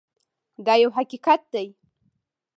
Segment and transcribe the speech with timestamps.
[0.65, 1.67] دا یو حقیقت دی.